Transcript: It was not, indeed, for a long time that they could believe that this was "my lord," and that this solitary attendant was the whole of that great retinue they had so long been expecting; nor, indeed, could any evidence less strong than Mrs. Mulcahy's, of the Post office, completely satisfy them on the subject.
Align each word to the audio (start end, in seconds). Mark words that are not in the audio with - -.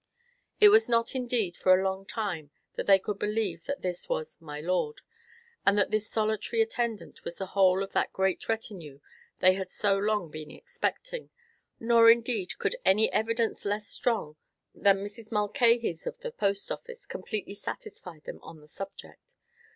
It 0.59 0.69
was 0.69 0.89
not, 0.89 1.13
indeed, 1.13 1.55
for 1.55 1.79
a 1.79 1.83
long 1.83 2.07
time 2.07 2.49
that 2.73 2.87
they 2.87 2.97
could 2.97 3.19
believe 3.19 3.65
that 3.65 3.83
this 3.83 4.09
was 4.09 4.41
"my 4.41 4.59
lord," 4.59 5.01
and 5.63 5.77
that 5.77 5.91
this 5.91 6.09
solitary 6.09 6.59
attendant 6.63 7.23
was 7.23 7.35
the 7.37 7.45
whole 7.53 7.83
of 7.83 7.91
that 7.91 8.11
great 8.11 8.49
retinue 8.49 8.99
they 9.41 9.53
had 9.53 9.69
so 9.69 9.95
long 9.95 10.31
been 10.31 10.49
expecting; 10.49 11.29
nor, 11.79 12.09
indeed, 12.09 12.57
could 12.57 12.77
any 12.83 13.11
evidence 13.11 13.63
less 13.63 13.89
strong 13.89 14.37
than 14.73 15.05
Mrs. 15.05 15.31
Mulcahy's, 15.31 16.07
of 16.07 16.17
the 16.21 16.31
Post 16.31 16.71
office, 16.71 17.05
completely 17.05 17.53
satisfy 17.53 18.17
them 18.21 18.39
on 18.41 18.59
the 18.59 18.67
subject. 18.67 19.35